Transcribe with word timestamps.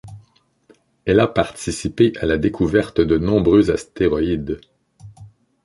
Elle 1.05 1.19
a 1.19 1.27
participé 1.27 2.11
à 2.19 2.25
la 2.25 2.39
découverte 2.39 2.99
de 3.01 3.19
nombreux 3.19 3.69
astéroïdes. 3.69 4.59